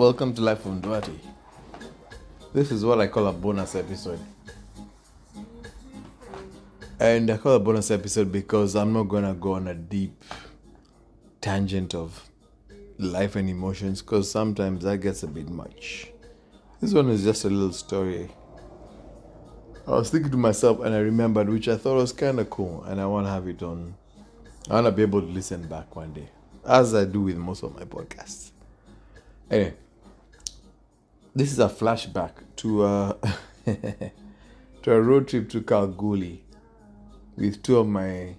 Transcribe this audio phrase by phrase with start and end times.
[0.00, 1.12] Welcome to Life from Duarte.
[2.54, 4.18] This is what I call a bonus episode.
[6.98, 10.24] And I call a bonus episode because I'm not gonna go on a deep
[11.42, 12.30] tangent of
[12.96, 16.10] life and emotions because sometimes that gets a bit much.
[16.80, 18.30] This one is just a little story.
[19.86, 22.84] I was thinking to myself and I remembered, which I thought was kind of cool,
[22.84, 23.94] and I want to have it on.
[24.70, 26.30] I want to be able to listen back one day,
[26.66, 28.52] as I do with most of my podcasts.
[29.50, 29.74] Anyway,
[31.34, 33.12] this is a flashback to uh,
[33.66, 36.42] to a road trip to Kalgoorlie
[37.36, 38.34] with two of my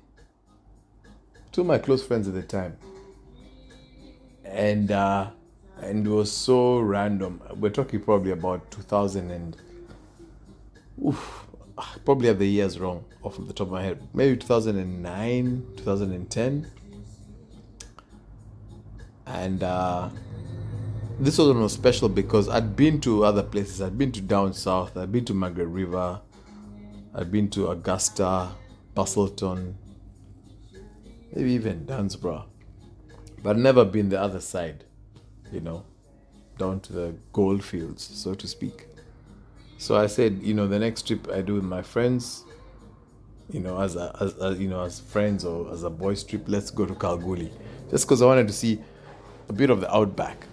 [1.51, 2.77] two of my close friends at the time,
[4.43, 5.29] and uh,
[5.81, 7.41] and it was so random.
[7.55, 9.55] We're talking probably about two thousand and
[11.05, 11.47] oof,
[12.03, 14.05] probably have the years wrong off the top of my head.
[14.13, 16.69] Maybe two thousand and nine, two thousand and ten,
[19.25, 19.63] and.
[19.63, 20.09] Uh,
[21.21, 23.79] this one was special because I'd been to other places.
[23.79, 24.97] I'd been to down south.
[24.97, 26.19] I'd been to Margaret River.
[27.13, 28.49] I'd been to Augusta,
[28.95, 29.75] Busselton,
[31.35, 32.45] maybe even Dunsborough,
[33.43, 34.85] but I'd never been the other side.
[35.51, 35.85] You know,
[36.57, 38.87] down to the gold fields, so to speak.
[39.77, 42.45] So I said, you know, the next trip I do with my friends,
[43.51, 46.45] you know, as a, as, as you know, as friends or as a boys trip,
[46.47, 47.51] let's go to Kalgoorlie,
[47.91, 48.79] just because I wanted to see
[49.49, 50.47] a bit of the outback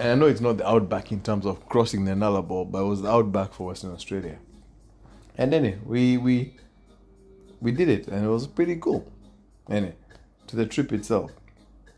[0.00, 2.86] and I know it's not the outback in terms of crossing the Nullarbor, but it
[2.86, 4.38] was the outback for Western Australia.
[5.36, 6.56] And then we we
[7.60, 9.12] we did it, and it was pretty cool.
[9.68, 9.94] Anyway,
[10.46, 11.32] to the trip itself,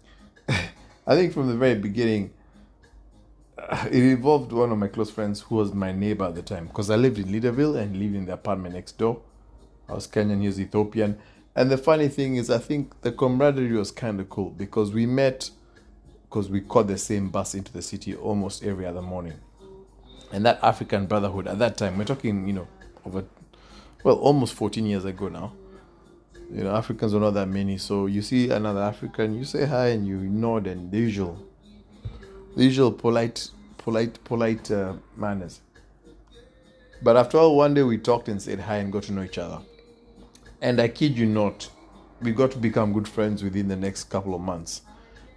[0.48, 2.32] I think from the very beginning,
[3.56, 6.66] uh, it involved one of my close friends who was my neighbor at the time,
[6.66, 9.22] because I lived in Leederville and lived in the apartment next door.
[9.88, 11.20] I was Kenyan, he was Ethiopian,
[11.54, 15.06] and the funny thing is, I think the camaraderie was kind of cool because we
[15.06, 15.50] met
[16.32, 19.34] because we caught the same bus into the city almost every other morning.
[20.32, 22.68] And that African brotherhood at that time, we're talking, you know,
[23.04, 23.24] over,
[24.02, 25.52] well, almost 14 years ago now.
[26.50, 27.76] You know, Africans are not that many.
[27.76, 31.38] So you see another African, you say hi and you nod and the usual,
[32.56, 35.60] the usual polite, polite, polite uh, manners.
[37.02, 39.36] But after all, one day we talked and said hi and got to know each
[39.36, 39.60] other.
[40.62, 41.68] And I kid you not,
[42.22, 44.80] we got to become good friends within the next couple of months.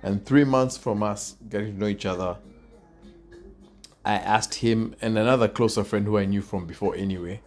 [0.06, 2.38] And three months from us getting to know each other,
[4.06, 7.42] I asked him and another closer friend who I knew from before anyway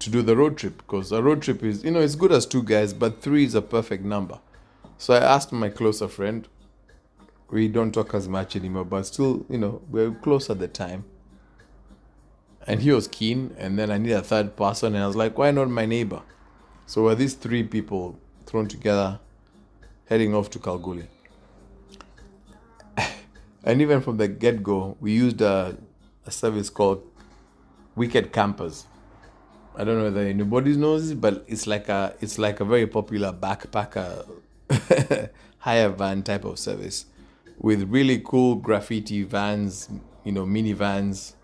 [0.00, 2.44] to do the road trip because a road trip is, you know, it's good as
[2.44, 4.40] two guys, but three is a perfect number.
[4.98, 6.48] So I asked my closer friend.
[7.50, 10.66] We don't talk as much anymore, but still, you know, we are close at the
[10.66, 11.04] time.
[12.66, 15.38] And he was keen, and then I need a third person, and I was like,
[15.38, 16.22] why not my neighbor?
[16.86, 19.20] So were these three people thrown together,
[20.08, 21.06] heading off to Kalgoorlie.
[23.66, 25.76] And even from the get go, we used a,
[26.24, 27.02] a service called
[27.96, 28.86] Wicked Campers.
[29.74, 32.86] I don't know whether anybody knows it, but it's like a it's like a very
[32.86, 34.24] popular backpacker
[35.58, 37.06] hire van type of service
[37.58, 39.90] with really cool graffiti vans,
[40.22, 41.34] you know, minivans.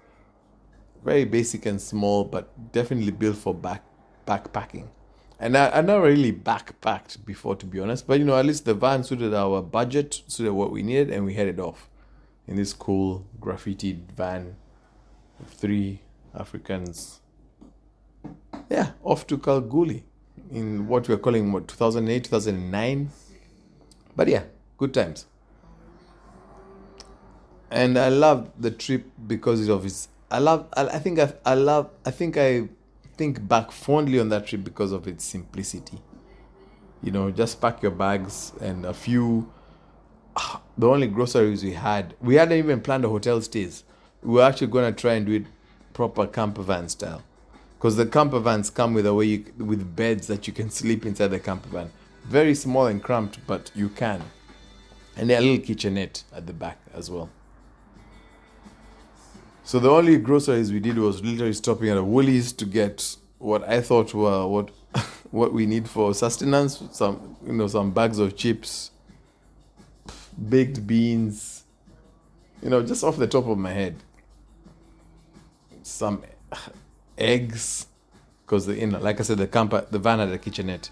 [1.05, 3.83] Very basic and small, but definitely built for back
[4.29, 4.87] backpacking.
[5.41, 8.07] And I, I never really backpacked before, to be honest.
[8.07, 11.25] But you know, at least the van suited our budget, suited what we needed, and
[11.25, 11.89] we headed off
[12.47, 14.57] in this cool graffiti van
[15.41, 16.01] of three
[16.35, 17.21] Africans.
[18.71, 20.05] Yeah, off to Kalgoorlie
[20.51, 23.11] in what we're calling what 2008, 2009.
[24.15, 24.45] But yeah,
[24.79, 25.27] good times.
[27.71, 30.09] And I love the trip because of its.
[30.31, 30.69] I love.
[30.75, 31.91] I, I think I, I love.
[32.05, 32.69] I think I
[33.17, 35.99] think back fondly on that trip because of its simplicity.
[37.03, 39.51] You know, just pack your bags and a few
[40.77, 43.85] the only groceries we had, we hadn't even planned a hotel stays.
[44.23, 45.45] We were actually going to try and do it
[45.93, 47.23] proper camper van style.
[47.77, 51.05] Because the camper vans come with a way you, with beds that you can sleep
[51.05, 51.91] inside the camper van.
[52.25, 54.23] Very small and cramped, but you can.
[55.17, 57.29] And a little kitchenette at the back as well.
[59.65, 63.69] So the only groceries we did was literally stopping at a Woolies to get what
[63.69, 64.71] I thought were what
[65.31, 66.83] what we need for sustenance.
[66.93, 68.91] Some you know some bags of chips,
[70.49, 71.65] baked beans,
[72.63, 73.97] you know, just off the top of my head,
[75.83, 76.23] some
[77.19, 77.87] eggs,
[78.45, 80.91] because you know, like I said, the camper, the van had a kitchenette,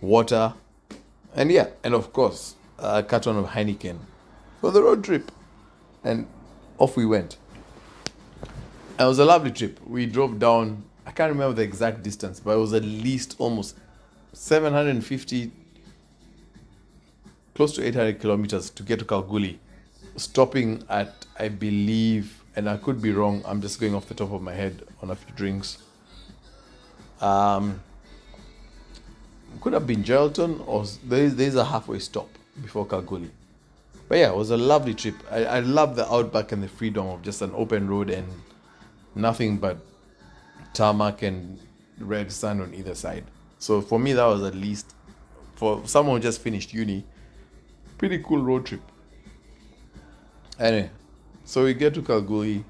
[0.00, 0.54] water,
[1.34, 3.98] and yeah, and of course, a carton of Heineken
[4.60, 5.30] for the road trip,
[6.04, 6.26] and
[6.78, 7.36] off we went.
[8.98, 9.78] It was a lovely trip.
[9.86, 10.84] We drove down.
[11.04, 13.76] I can't remember the exact distance, but it was at least almost
[14.32, 15.52] 750
[17.56, 19.58] close to 800 kilometers to get to Kalgoorlie
[20.16, 23.42] stopping at I believe, and I could be wrong.
[23.46, 25.78] I'm just going off the top of my head on a few drinks.
[27.20, 27.80] Um,
[29.60, 32.28] could have been Geraldton or there's there's a halfway stop
[32.60, 33.30] before Kalgoorlie.
[34.08, 35.14] But yeah, it was a lovely trip.
[35.30, 38.28] I, I love the outback and the freedom of just an open road and
[39.14, 39.78] nothing but
[40.74, 41.58] tarmac and
[41.98, 43.24] red sand on either side.
[43.58, 44.94] So for me, that was at least
[45.56, 47.04] for someone who just finished uni,
[47.98, 48.80] pretty cool road trip.
[50.58, 50.90] Anyway,
[51.44, 52.64] so we get to Kalgoorlie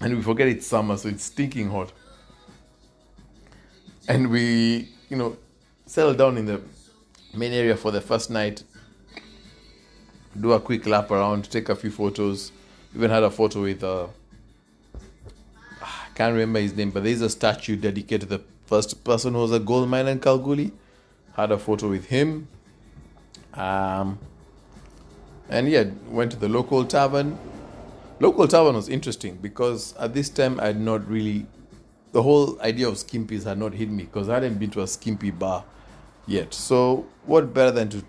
[0.00, 1.92] and we forget it's summer, so it's stinking hot.
[4.06, 5.36] And we, you know,
[5.86, 6.60] settle down in the
[7.34, 8.64] main area for the first night,
[10.38, 12.52] do a quick lap around, take a few photos.
[12.94, 14.06] Even had a photo with, uh,
[15.82, 19.40] I can't remember his name, but there's a statue dedicated to the first person who
[19.40, 20.72] was a gold miner in Kalgoorlie.
[21.34, 22.48] Had a photo with him.
[23.54, 24.18] Um,
[25.48, 27.38] and yeah, went to the local tavern.
[28.20, 31.46] Local tavern was interesting because at this time I had not really,
[32.12, 34.86] the whole idea of skimpies had not hit me because I hadn't been to a
[34.86, 35.64] skimpy bar
[36.26, 36.54] yet.
[36.54, 38.04] So what better than to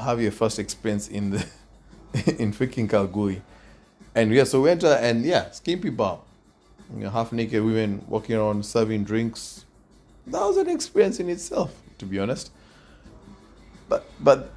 [0.00, 1.46] have your first experience in the
[2.38, 3.42] in freaking Kalgoorlie?
[4.14, 6.20] And yeah, so we went to and yeah, skimpy bar.
[6.94, 9.64] You know, half naked women walking around serving drinks.
[10.26, 12.50] That was an experience in itself, to be honest.
[13.88, 14.52] But but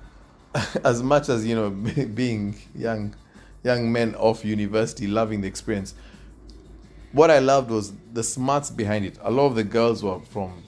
[0.83, 1.69] as much as you know
[2.15, 3.15] being young
[3.63, 5.93] young men off university loving the experience
[7.11, 9.17] what i loved was the smarts behind it.
[9.21, 10.63] A lot of the girls were from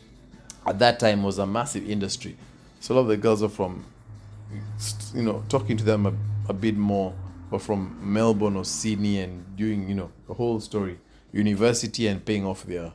[0.65, 2.35] at that time was a massive industry.
[2.79, 3.85] So a lot of the girls are from
[5.13, 6.13] you know talking to them a,
[6.49, 7.13] a bit more
[7.49, 10.97] were from melbourne or sydney and doing you know the whole story
[11.33, 12.93] university and paying off their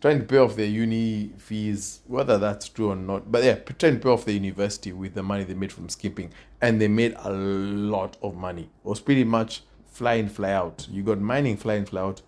[0.00, 3.30] trying to pay off their uni fees, whether that's true or not.
[3.30, 6.32] But yeah, trying to pay off the university with the money they made from skipping,
[6.60, 8.62] and they made a lot of money.
[8.62, 10.86] It was pretty much fly in, fly out.
[10.90, 12.22] You got mining, fly in, fly out,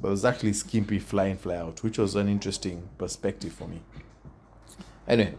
[0.00, 3.68] but it was actually skimpy fly in, fly out, which was an interesting perspective for
[3.68, 3.82] me.
[5.06, 5.34] Anyway,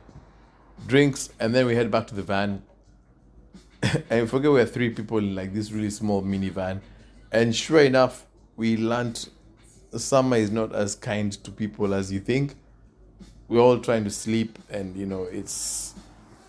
[0.85, 2.61] drinks, and then we head back to the van.
[4.11, 6.81] and forget we had three people in like this really small minivan,
[7.31, 9.29] and sure enough, we landed
[9.99, 12.55] summer is not as kind to people as you think.
[13.47, 15.93] We're all trying to sleep, and you know, it's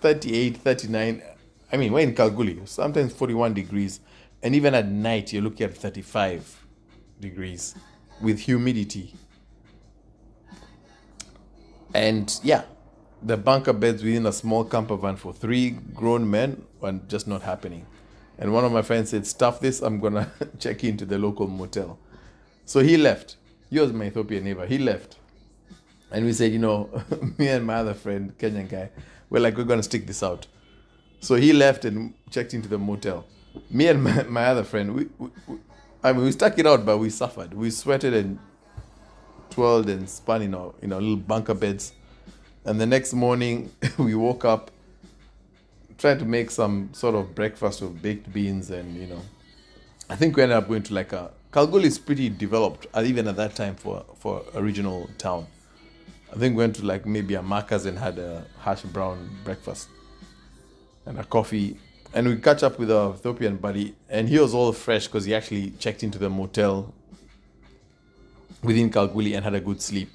[0.00, 1.22] 38, 39.
[1.72, 4.00] I mean, we're in Kalgoorlie, sometimes 41 degrees,
[4.42, 6.66] and even at night, you're looking at 35
[7.20, 7.74] degrees
[8.20, 9.14] with humidity.
[11.94, 12.62] And yeah,
[13.22, 17.42] the bunker beds within a small camper van for three grown men were just not
[17.42, 17.86] happening.
[18.38, 21.98] And one of my friends said, Stuff this, I'm gonna check into the local motel.
[22.64, 23.36] So he left.
[23.70, 24.66] He was my Ethiopian neighbor.
[24.66, 25.16] He left.
[26.10, 26.90] And we said, you know,
[27.38, 28.90] me and my other friend, Kenyan guy,
[29.30, 30.46] we're like, we're going to stick this out.
[31.20, 33.24] So he left and checked into the motel.
[33.70, 35.58] Me and my, my other friend, we, we, we,
[36.02, 37.54] I mean, we stuck it out, but we suffered.
[37.54, 38.38] We sweated and
[39.50, 41.92] twirled and spun in our, in our little bunker beds.
[42.64, 44.70] And the next morning, we woke up
[45.96, 49.20] trying to make some sort of breakfast of baked beans and, you know,
[50.10, 53.28] I think we ended up going to like a Kalgoorlie is pretty developed, uh, even
[53.28, 55.46] at that time for for a regional town.
[56.32, 59.88] I think we went to like maybe a Macca's and had a hash brown breakfast
[61.04, 61.76] and a coffee.
[62.14, 65.34] And we catch up with our Ethiopian buddy, and he was all fresh because he
[65.34, 66.94] actually checked into the motel
[68.62, 70.08] within Kalgoorlie and had a good sleep.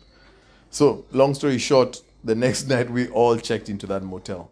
[0.71, 4.49] So, long story short, the next night we all checked into that motel.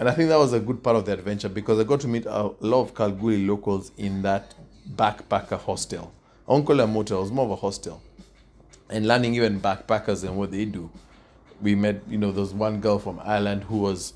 [0.00, 2.08] And I think that was a good part of the adventure because I got to
[2.08, 4.54] meet a lot of Kalgoorlie locals in that
[4.88, 6.12] backpacker hostel.
[6.48, 8.02] I won't call it a was more of a hostel.
[8.90, 10.90] And learning even backpackers and what they do.
[11.60, 14.14] We met, you know, there's one girl from Ireland who was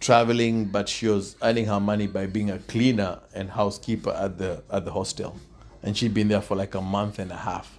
[0.00, 4.62] traveling, but she was earning her money by being a cleaner and housekeeper at the
[4.70, 5.36] at the hostel.
[5.82, 7.78] And she'd been there for like a month and a half,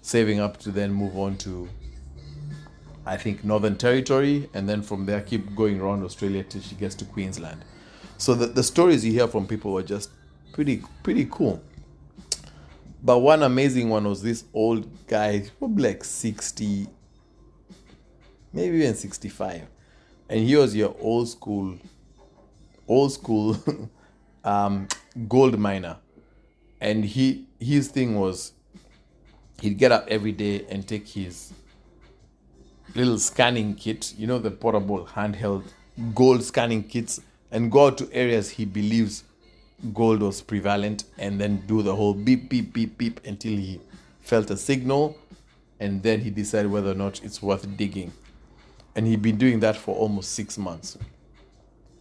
[0.00, 1.68] saving up to then move on to
[3.06, 6.94] I think Northern Territory, and then from there keep going around Australia till she gets
[6.96, 7.64] to Queensland.
[8.18, 10.10] So the, the stories you hear from people were just
[10.52, 11.62] pretty pretty cool.
[13.02, 16.86] But one amazing one was this old guy, probably like 60,
[18.52, 19.62] maybe even 65.
[20.28, 21.78] And he was your old school,
[22.86, 23.56] old school
[24.44, 24.86] um,
[25.28, 25.96] gold miner.
[26.80, 28.52] And he his thing was
[29.60, 31.52] he'd get up every day and take his
[32.94, 35.64] little scanning kit, you know, the portable handheld
[36.14, 39.24] gold scanning kits, and go out to areas he believes
[39.94, 43.80] gold was prevalent and then do the whole beep, beep, beep, beep until he
[44.20, 45.16] felt a signal
[45.78, 48.12] and then he decided whether or not it's worth digging.
[48.94, 50.98] And he'd been doing that for almost six months.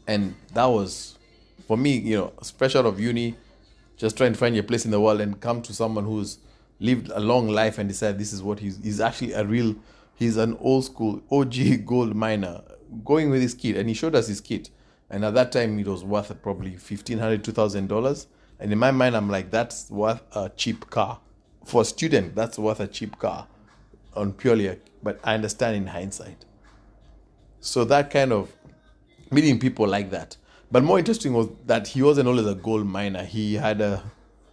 [0.09, 1.17] and that was
[1.67, 3.35] for me, you know, fresh out of uni,
[3.95, 6.39] just trying to find your place in the world and come to someone who's
[6.79, 9.75] lived a long life and decide this is what he's he's actually a real
[10.15, 11.53] he's an old school OG
[11.85, 12.61] gold miner
[13.05, 14.69] going with his kit and he showed us his kit
[15.09, 18.27] and at that time it was worth probably fifteen hundred two thousand dollars.
[18.59, 21.19] And in my mind I'm like that's worth a cheap car.
[21.65, 23.47] For a student that's worth a cheap car
[24.15, 26.45] on purely but I understand in hindsight.
[27.61, 28.51] So that kind of
[29.31, 30.37] meeting people like that.
[30.71, 33.23] But more interesting was that he wasn't always a gold miner.
[33.23, 34.03] He had a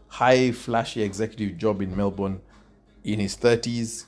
[0.09, 2.41] high flashy executive job in Melbourne
[3.05, 4.07] in his 30s,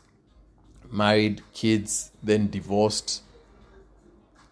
[0.91, 3.23] married, kids, then divorced.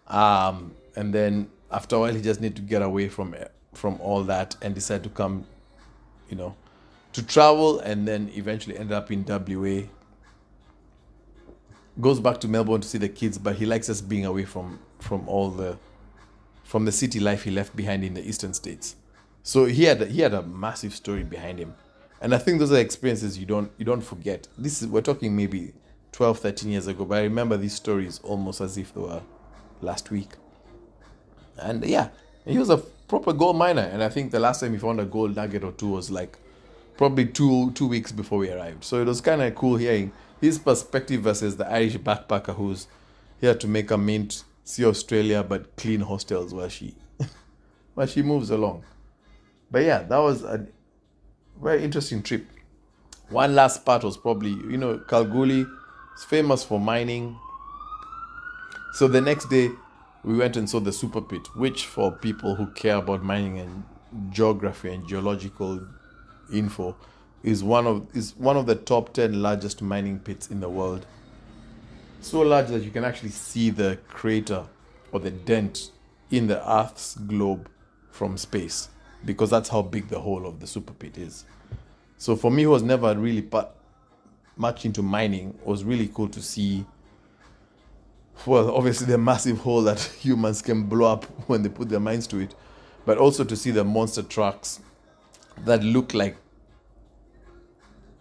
[0.07, 3.35] Um, and then after a while, he just needed to get away from
[3.73, 5.45] from all that and decided to come,
[6.29, 6.55] you know,
[7.13, 9.87] to travel and then eventually ended up in WA.
[11.99, 14.79] Goes back to Melbourne to see the kids, but he likes us being away from
[14.99, 15.77] from all the
[16.63, 18.95] from the city life he left behind in the eastern states.
[19.43, 21.73] So he had he had a massive story behind him.
[22.19, 24.47] And I think those are experiences you don't you don't forget.
[24.57, 25.73] This is we're talking maybe
[26.11, 29.21] 12, 13 years ago, but I remember these stories almost as if they were
[29.81, 30.29] last week.
[31.59, 32.09] And yeah,
[32.45, 33.81] he was a proper gold miner.
[33.81, 36.37] And I think the last time he found a gold nugget or two was like
[36.97, 38.83] probably two two weeks before we arrived.
[38.83, 40.11] So it was kind of cool hearing
[40.41, 42.87] his perspective versus the Irish backpacker who's
[43.39, 46.95] here to make a mint, see Australia, but clean hostels where she
[47.93, 48.83] where she moves along.
[49.69, 50.67] But yeah, that was a
[51.61, 52.45] very interesting trip.
[53.29, 55.65] One last part was probably, you know, Kalgoorlie
[56.15, 57.37] is famous for mining.
[58.93, 59.69] So the next day,
[60.23, 63.83] we went and saw the super pit, which for people who care about mining and
[64.29, 65.85] geography and geological
[66.51, 66.95] info
[67.43, 71.05] is one of is one of the top 10 largest mining pits in the world
[72.21, 74.65] so large that you can actually see the crater
[75.11, 75.91] or the dent
[76.31, 77.69] in the earth's globe
[78.11, 78.89] from space
[79.25, 81.45] because that's how big the whole of the super pit is.
[82.17, 83.69] So for me, who was never really part,
[84.55, 86.85] much into mining, it was really cool to see.
[88.45, 92.27] Well, obviously the massive hole that humans can blow up when they put their minds
[92.27, 92.55] to it,
[93.05, 94.79] but also to see the monster trucks
[95.65, 96.37] that look like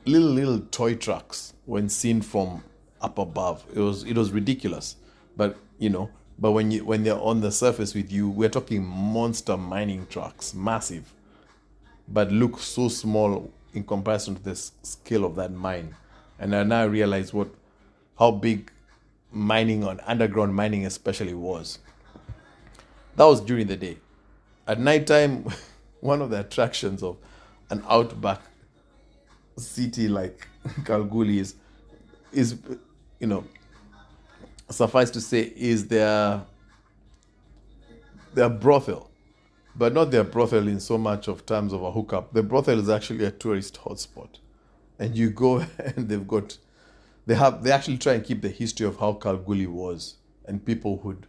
[0.05, 2.63] little little toy trucks when seen from
[3.01, 3.65] up above.
[3.75, 4.97] It was it was ridiculous,
[5.37, 8.85] but you know but when you when they're on the surface with you, we're talking
[8.85, 11.13] monster mining trucks, massive,
[12.09, 15.95] but look so small in comparison to the scale of that mine.
[16.39, 17.49] And I now realize what
[18.19, 18.71] how big
[19.31, 21.79] mining on underground mining especially was.
[23.17, 23.99] That was during the day.
[24.67, 25.47] At nighttime,
[26.01, 27.17] one of the attractions of
[27.71, 28.41] an outback
[29.57, 30.47] city like
[30.85, 31.55] Kalgoorlie is,
[32.33, 32.57] is
[33.19, 33.45] you know
[34.71, 36.43] suffice to say, is their
[38.35, 39.11] their brothel,
[39.75, 42.33] but not their brothel in so much of terms of a hookup.
[42.33, 44.39] The brothel is actually a tourist hotspot,
[44.99, 46.59] and you go and they've got
[47.27, 50.17] they have they actually try and keep the history of how Kalgoorlie was,
[50.47, 51.27] and people would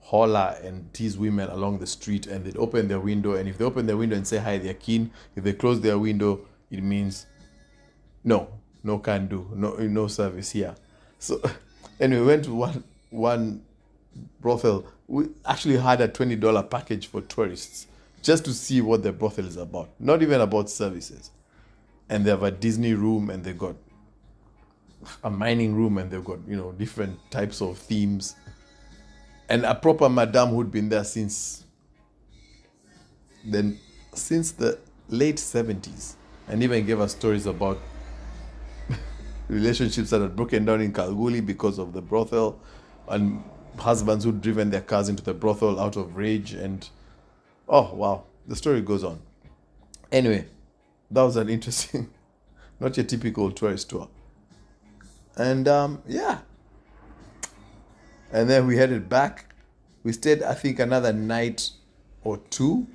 [0.00, 3.64] holler and tease women along the street, and they'd open their window, and if they
[3.64, 5.10] open their window and say hi, they're keen.
[5.36, 7.26] If they close their window, it means
[8.22, 8.48] no,
[8.82, 10.74] no can do, no no service here.
[11.18, 11.42] So
[12.00, 13.62] and we went to one one
[14.40, 14.86] brothel.
[15.06, 17.86] We actually had a twenty dollar package for tourists
[18.22, 19.90] just to see what the brothel is about.
[20.00, 21.30] Not even about services.
[22.08, 23.76] And they have a Disney room and they got
[25.22, 28.36] a mining room and they've got, you know, different types of themes.
[29.48, 31.64] And a proper madame who'd been there since
[33.44, 33.78] then
[34.14, 36.16] since the late seventies
[36.48, 37.78] and even gave us stories about
[39.48, 42.60] relationships that had broken down in Kalgoorlie because of the brothel,
[43.08, 43.42] and
[43.78, 46.52] husbands who'd driven their cars into the brothel out of rage.
[46.52, 46.88] And
[47.68, 49.20] oh, wow, the story goes on.
[50.12, 50.46] Anyway,
[51.10, 52.10] that was an interesting,
[52.80, 54.08] not your typical tourist tour.
[55.36, 56.38] And um, yeah.
[58.32, 59.54] And then we headed back.
[60.02, 61.70] We stayed, I think, another night
[62.22, 62.86] or two.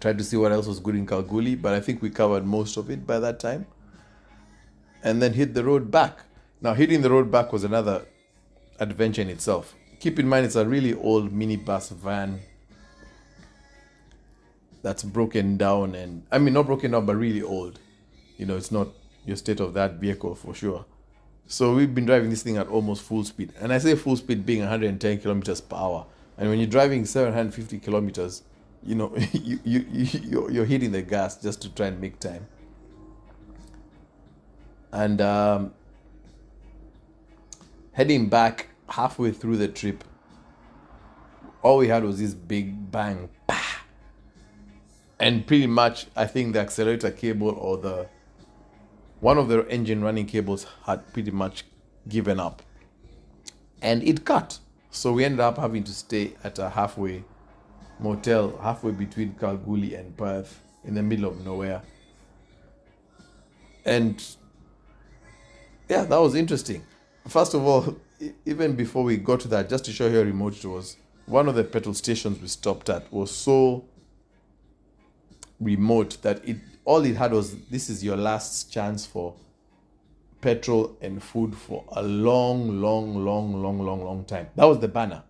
[0.00, 2.76] Tried to see what else was good in Kalgoorlie, but I think we covered most
[2.76, 3.66] of it by that time
[5.02, 6.20] and then hit the road back.
[6.60, 8.06] Now, hitting the road back was another
[8.78, 9.74] adventure in itself.
[10.00, 12.40] Keep in mind, it's a really old minibus van
[14.82, 17.78] that's broken down, and I mean, not broken down, but really old.
[18.36, 18.88] You know, it's not
[19.24, 20.84] your state of that vehicle for sure.
[21.46, 24.46] So we've been driving this thing at almost full speed, and I say full speed
[24.46, 26.06] being 110 kilometers per hour.
[26.38, 28.42] And when you're driving 750 kilometers,
[28.82, 32.46] you know, you, you, you, you're hitting the gas just to try and make time
[34.92, 35.72] and um,
[37.92, 40.04] heading back halfway through the trip
[41.62, 43.56] all we had was this big bang, bah!
[45.20, 48.08] and pretty much I think the accelerator cable or the
[49.22, 51.64] one of the engine running cables had pretty much
[52.08, 52.60] given up,
[53.80, 54.58] and it cut.
[54.90, 57.22] So we ended up having to stay at a halfway
[58.00, 61.82] motel, halfway between Kalgoorlie and Perth, in the middle of nowhere.
[63.84, 64.20] And
[65.88, 66.82] yeah, that was interesting.
[67.28, 67.96] First of all,
[68.44, 71.48] even before we got to that, just to show you how remote it was, one
[71.48, 73.84] of the petrol stations we stopped at was so
[75.62, 79.34] remote that it all it had was this is your last chance for
[80.40, 84.48] petrol and food for a long, long, long, long, long, long time.
[84.56, 85.22] That was the banner.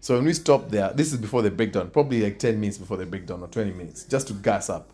[0.00, 2.98] So when we stopped there, this is before the breakdown, probably like 10 minutes before
[2.98, 4.90] the breakdown or 20 minutes, just to gas up.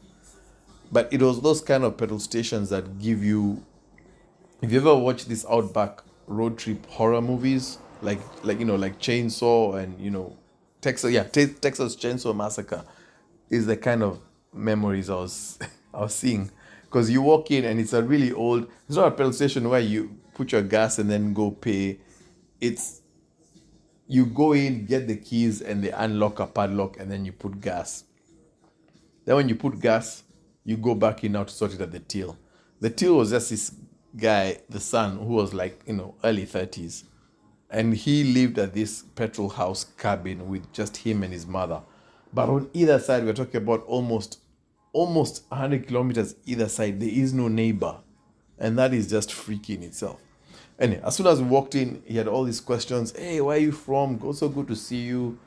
[0.92, 3.64] But it was those kind of petrol stations that give you
[4.62, 8.98] if you ever watch these outback road trip horror movies, like like you know, like
[8.98, 10.36] Chainsaw and you know,
[10.80, 12.84] Texas yeah, Texas Chainsaw Massacre
[13.50, 14.20] is the kind of
[14.54, 15.58] memories I was
[15.94, 16.50] I was seeing.
[16.82, 19.80] Because you walk in and it's a really old it's not a petrol station where
[19.80, 21.98] you put your gas and then go pay.
[22.60, 23.02] It's
[24.06, 27.60] you go in, get the keys, and they unlock a padlock, and then you put
[27.60, 28.04] gas.
[29.24, 30.22] Then when you put gas,
[30.64, 32.36] you go back in now to sort it at the till.
[32.80, 33.74] The till was just this
[34.16, 37.04] guy, the son, who was like, you know, early 30s.
[37.70, 41.80] And he lived at this petrol house cabin with just him and his mother.
[42.32, 44.40] But on either side, we're talking about almost
[44.94, 47.00] almost 100 kilometers either side.
[47.00, 47.98] There is no neighbor.
[48.58, 50.20] And that is just freaky in itself.
[50.78, 53.12] Anyway, as soon as we walked in, he had all these questions.
[53.16, 54.32] Hey, where are you from?
[54.32, 55.38] So good to see you.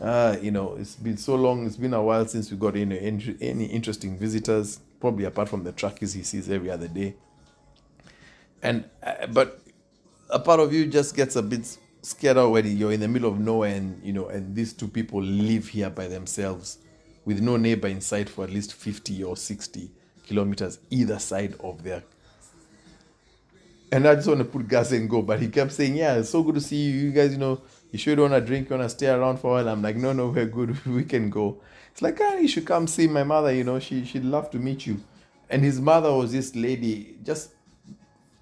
[0.00, 1.66] Uh, you know, it's been so long.
[1.66, 2.98] It's been a while since we got any
[3.40, 4.80] any interesting visitors.
[5.00, 7.14] Probably apart from the truckies he sees every other day.
[8.62, 9.60] And uh, but
[10.30, 12.70] a part of you just gets a bit scared already.
[12.70, 15.90] You're in the middle of nowhere, and you know, and these two people live here
[15.90, 16.78] by themselves,
[17.24, 19.90] with no neighbor in sight for at least fifty or sixty
[20.26, 22.02] kilometers either side of their
[23.92, 25.20] and I just want to put gas and go.
[25.20, 26.98] But he kept saying, Yeah, it's so good to see you.
[26.98, 29.48] You guys, you know, you should want to drink, you want to stay around for
[29.48, 29.68] a while.
[29.68, 30.84] I'm like, No, no, we're good.
[30.86, 31.60] We can go.
[31.92, 34.58] It's like, ah, you should come see my mother, you know, she, she'd love to
[34.58, 34.98] meet you.
[35.50, 37.50] And his mother was this lady just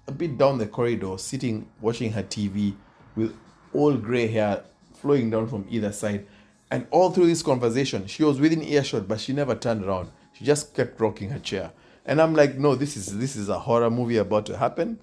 [0.07, 2.73] a bit down the corridor, sitting, watching her TV
[3.17, 3.35] with
[3.73, 4.63] all gray hair
[4.93, 6.25] flowing down from either side.
[6.71, 10.09] And all through this conversation, she was within earshot, but she never turned around.
[10.33, 11.71] She just kept rocking her chair.
[12.05, 14.99] And I'm like, no, this is this is a horror movie about to happen.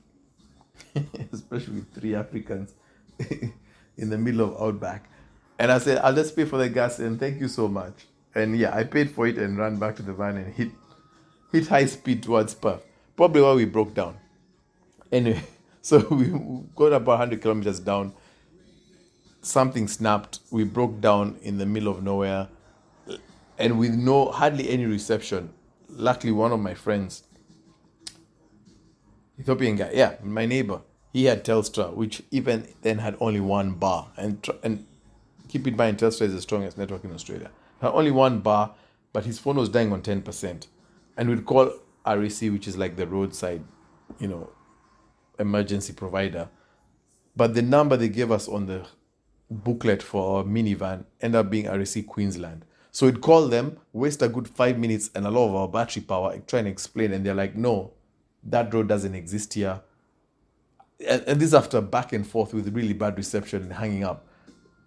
[1.32, 2.74] especially with three Africans
[3.96, 5.10] in the middle of Outback.
[5.58, 8.06] And I said, I'll just pay for the gas and thank you so much.
[8.34, 10.70] And yeah, I paid for it and ran back to the van and hit
[11.52, 12.84] hit high speed towards Perth.
[13.16, 14.16] Probably why we broke down.
[15.10, 15.42] Anyway,
[15.82, 16.26] so we
[16.76, 18.12] got about 100 kilometers down.
[19.48, 20.40] Something snapped.
[20.50, 22.48] We broke down in the middle of nowhere
[23.56, 25.54] and with no hardly any reception.
[25.88, 27.22] Luckily, one of my friends
[29.40, 30.82] Ethiopian guy, yeah, my neighbor.
[31.14, 34.08] He had Telstra, which even then had only one bar.
[34.18, 34.84] And and
[35.48, 37.50] keep in mind, Telstra is the strongest network in Australia.
[37.80, 38.74] Had only one bar,
[39.14, 40.66] but his phone was dying on ten percent.
[41.16, 41.72] And we'd call
[42.04, 43.64] RAC, which is like the roadside,
[44.18, 44.50] you know,
[45.38, 46.48] emergency provider.
[47.34, 48.86] But the number they gave us on the
[49.50, 52.64] booklet for our minivan ended up being RAC Queensland.
[52.90, 56.02] So we'd call them, waste a good five minutes and a lot of our battery
[56.02, 57.92] power, try and explain, and they're like, no,
[58.44, 59.80] that road doesn't exist here.
[61.06, 64.26] And, and this after back and forth with really bad reception and hanging up.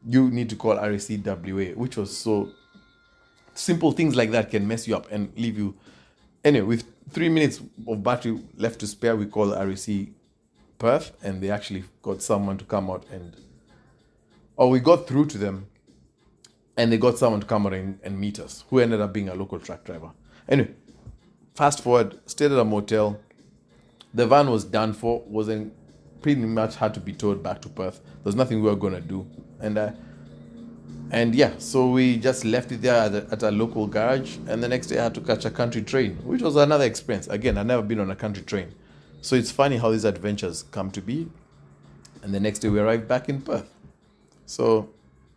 [0.06, 2.50] You need to call RACWA, which was so
[3.54, 5.76] simple things like that can mess you up and leave you.
[6.43, 10.08] Anyway, with three minutes of battery left to spare, we call RAC
[10.80, 13.36] Perth and they actually got someone to come out and,
[14.62, 15.65] or we got through to them
[16.78, 19.28] and they got someone to come out and, and meet us, who ended up being
[19.28, 20.12] a local truck driver.
[20.47, 20.69] Anyway,
[21.56, 23.19] fast forward, stayed at a motel,
[24.13, 25.74] the van was done for, wasn't
[26.21, 28.02] pretty much had to be towed back to Perth.
[28.24, 29.26] There's nothing we were gonna do,
[29.60, 29.93] and uh,
[31.10, 34.62] and yeah, so we just left it there at a, at a local garage, and
[34.62, 37.28] the next day I had to catch a country train, which was another experience.
[37.28, 38.76] Again, I've never been on a country train,
[39.21, 41.32] so it's funny how these adventures come to be.
[42.21, 43.67] And the next day we arrived back in Perth,
[44.51, 44.89] so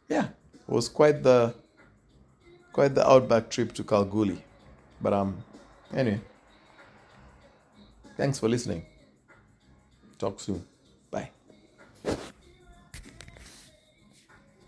[0.08, 1.54] yeah, it was quite the
[2.72, 4.42] quite the outback trip to Kalgoorlie,
[5.00, 5.36] but um,
[5.94, 6.20] anyway.
[8.16, 8.86] Thanks for listening.
[10.18, 10.64] Talk soon.